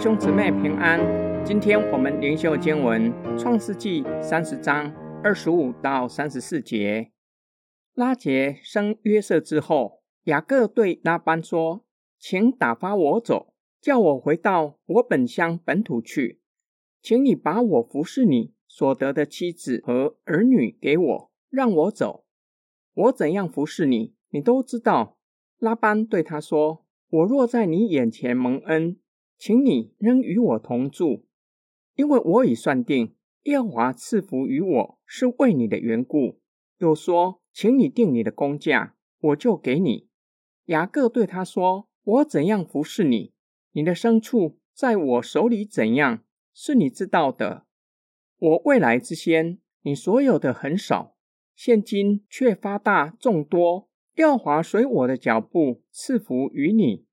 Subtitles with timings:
[0.00, 1.00] 兄姊妹平安，
[1.44, 7.10] 今天我们灵修经文创世纪三十章二十五到三十四节。
[7.94, 11.84] 拉杰生约瑟之后，雅各对拉班说
[12.16, 16.40] ：“请打发我走，叫我回到我本乡本土去。
[17.02, 22.24] 请你把我服侍你所得的妻子和儿女给我，让我走。
[22.94, 25.18] 我怎样服侍你，你都知道。”
[25.58, 28.96] 拉班对他说：“我若在你眼前蒙恩。”
[29.38, 31.24] 请你仍与我同住，
[31.94, 36.40] 因为我已算定耶和华赐福于我是为你的缘故。
[36.78, 40.08] 又说，请你定你的工价，我就给你。
[40.66, 43.32] 雅各对他说：“我怎样服侍你，
[43.72, 47.64] 你的牲畜在我手里怎样，是你知道的。
[48.38, 51.16] 我未来之先，你所有的很少，
[51.54, 53.88] 现今却发大众多。
[54.16, 57.06] 耶华随我的脚步赐福于你。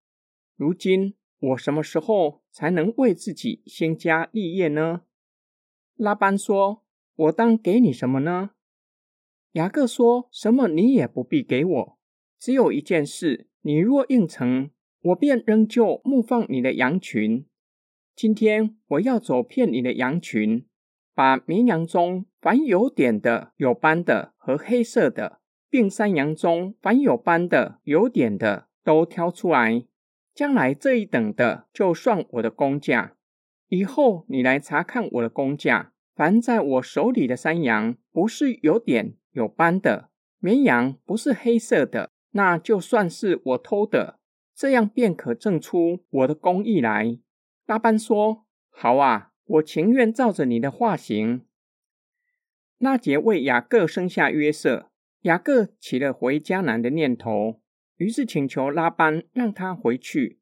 [0.56, 5.02] 如今。”我什么时候才能为自己兴家立业呢？
[5.96, 6.84] 拉班说
[7.16, 8.52] ：“我当给你什么呢？”
[9.54, 11.98] 雅各说：“什么你也不必给我，
[12.40, 17.46] 只有一件事，你若应承，我便仍旧牧放你的羊群。
[18.16, 20.66] 今天我要走遍你的羊群，
[21.14, 25.40] 把绵羊中凡有点的、有斑的和黑色的，
[25.70, 29.86] 并山羊中凡有斑的、有点的，都挑出来。”
[30.36, 33.16] 将来这一等的，就算我的工价。
[33.70, 35.94] 以后你来查看我的工价。
[36.14, 44.20] 凡在我手里的山羊，不是有点有斑的；绵羊不是黑色的，那就算是我偷的。
[44.56, 47.20] 这样便可证出我的工艺来。
[47.66, 51.46] 拉班说：“好啊，我情愿照着你的话行。”
[52.80, 54.92] 拉杰为雅各生下约瑟，
[55.24, 57.60] 雅各起了回迦南的念头。
[57.98, 60.40] 于是请求拉班让他回去，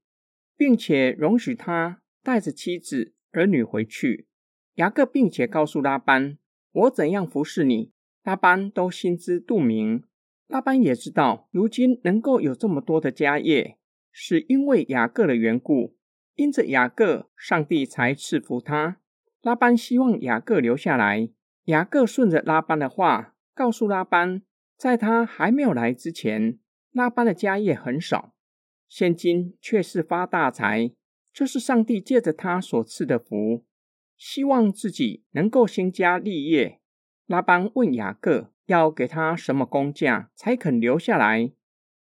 [0.57, 4.27] 并且容许他带着妻子儿女回去。
[4.75, 6.37] 雅各并且告诉拉班
[6.71, 7.91] ：“我怎样服侍你，
[8.23, 10.03] 拉班都心知肚明。”
[10.47, 13.77] 拉班也知道，如今能够有这么多的家业，
[14.11, 15.95] 是因为雅各的缘故。
[16.35, 18.97] 因着雅各，上帝才赐福他。
[19.41, 21.29] 拉班希望雅各留下来。
[21.65, 24.41] 雅各顺着拉班的话，告诉拉班，
[24.75, 26.57] 在他还没有来之前。
[26.93, 28.35] 拉班的家业很少，
[28.87, 30.91] 现今却是发大财，
[31.33, 33.65] 这是上帝借着他所赐的福，
[34.15, 36.79] 希望自己能够兴家立业。
[37.25, 41.51] 拉班问雅各要给他什么工价才肯留下来。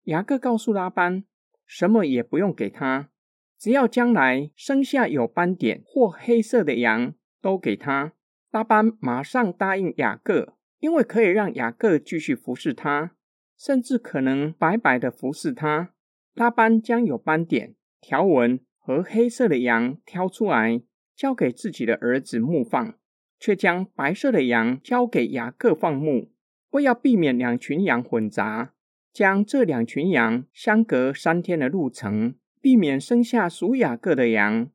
[0.04, 1.22] 雅各告诉拉班，
[1.64, 3.10] 什么也不用给他，
[3.56, 8.14] 只要将来生下有斑点或黑色的羊都给他。
[8.50, 13.12] 拉班马上答应雅各，因为可以让雅各继续服侍他。
[13.60, 15.90] 甚至可能白白的服侍他。
[16.32, 20.80] 拉班将有斑点、条纹和黑色的羊挑出来，
[21.14, 22.94] 交给自己的儿子牧放，
[23.38, 26.32] 却将白色的羊交给雅各放牧。
[26.70, 28.72] 为要避免两群羊混杂，
[29.12, 34.70] 将这两群羊相隔三天的路程，避免生下属雅各的羊。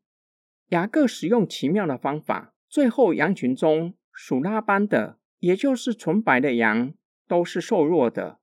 [0.69, 6.93] 雅各使用奇妙的方法，最后羊群中属拉班的，也就是纯白的羊，
[7.27, 8.37] 都是瘦弱的。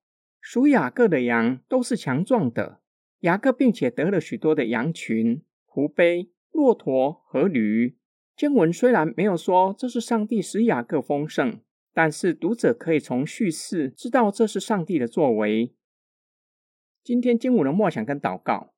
[0.45, 2.81] 属雅各的羊都是强壮的，
[3.21, 7.97] 雅各并且得了许多的羊群、胡背、骆驼和驴。
[8.37, 11.61] 经文虽然没有说这是上帝使雅各丰盛，
[11.95, 15.77] 但是读者可以从叙事知道这是上帝的作为。
[17.05, 18.75] 今天经文的默想跟祷告，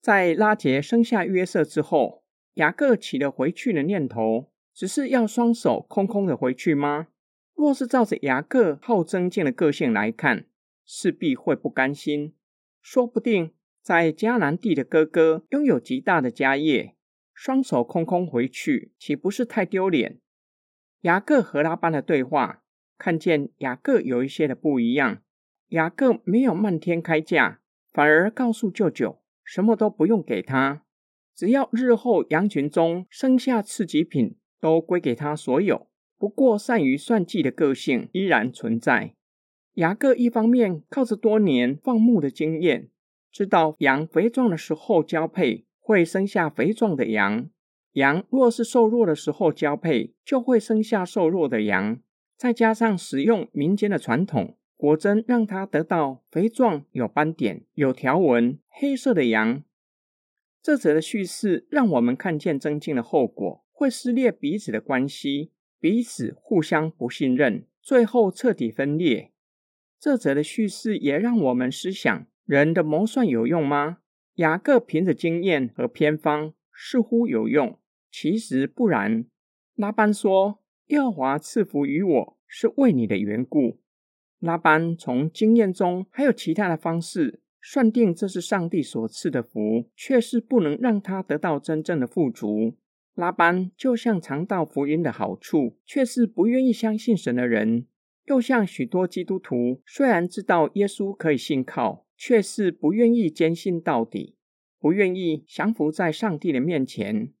[0.00, 2.22] 在拉杰生下约瑟之后，
[2.54, 7.08] 雅各起了回去的念头，只是要双手空空的回去吗？
[7.56, 10.46] 若是照着雅各好争竞的个性来看，
[10.92, 12.34] 势必会不甘心，
[12.82, 16.96] 说不定在迦南地的哥哥拥有极大的家业，
[17.32, 20.18] 双手空空回去，岂不是太丢脸？
[21.02, 22.64] 雅各和拉班的对话，
[22.98, 25.22] 看见雅各有一些的不一样。
[25.68, 27.60] 雅各没有漫天开价，
[27.92, 30.84] 反而告诉舅舅，什么都不用给他，
[31.36, 35.86] 只要日后羊群中生下次级品，都归给他所有。
[36.18, 39.14] 不过善于算计的个性依然存在。
[39.74, 42.88] 雅各一方面靠着多年放牧的经验，
[43.30, 47.48] 知道羊肥壮的时候交配会生下肥壮的羊，
[47.92, 52.00] 羊若是瘦弱的时候交配就会生下瘦弱的羊。
[52.36, 59.62] 再加上使用民间的传统，果真让他得到肥壮、有斑点、有条纹、黑色的羊。
[60.62, 69.32] 这则的叙事让我们看见增进的后果会撕裂彼此的关系，彼此互相不信任，最后彻底分裂。
[70.00, 73.98] 这则的叙事也让我们思想：人的谋算有用吗？
[74.36, 77.78] 雅各凭着经验和偏方似乎有用，
[78.10, 79.26] 其实不然。
[79.76, 83.78] 拉班说：“耶和华赐福于我，是为你的缘故。”
[84.40, 92.78] 拉班从经验中还有其他的方式算定这是上帝所赐的福，却是不能让他得到真正的富足。
[93.14, 97.82] 拉班就像尝到福音的好处，却是不愿意相信神的人；
[98.30, 104.36] 又像许多基督徒，虽然知道耶稣可以信靠，却是不愿意坚信到底，
[104.78, 107.34] 不愿意降服在上帝的面前，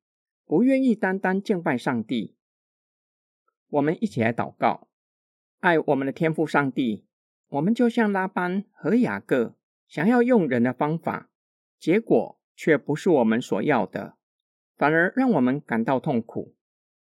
[0.44, 2.34] 不愿意单单敬拜上帝。
[3.68, 4.88] 我们一起来祷告。
[5.60, 7.06] 爱我们的天父上帝，
[7.50, 9.54] 我们就像拉班和雅各，
[9.86, 11.30] 想要用人的方法，
[11.78, 14.16] 结果却不是我们所要的，
[14.76, 16.56] 反而让我们感到痛苦。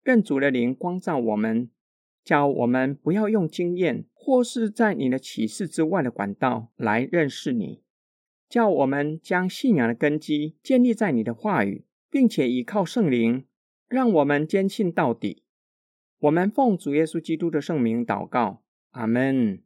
[0.04, 1.72] 愿主的灵光照我们，
[2.24, 7.82] 叫我们不要用经验或是在你的启示之外的管道来认识你，
[8.48, 13.46] 叫我们将信仰的根基建立在你的话语，并且依靠圣灵，
[13.88, 15.44] 让我们坚信到底。
[16.20, 19.64] 我们奉主耶稣基督的圣名祷告，阿门。